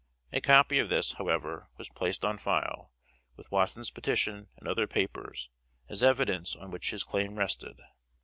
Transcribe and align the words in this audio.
A 0.33 0.41
copy 0.41 0.79
of 0.79 0.89
this, 0.89 1.13
however, 1.19 1.69
was 1.77 1.87
placed 1.89 2.25
on 2.25 2.39
file, 2.39 2.91
with 3.35 3.51
Watson's 3.51 3.91
petition 3.91 4.47
and 4.57 4.67
other 4.67 4.87
papers, 4.87 5.51
as 5.89 6.01
evidence 6.01 6.55
on 6.55 6.71
which 6.71 6.89
his 6.89 7.03
claim 7.03 7.35
rested. 7.37 7.79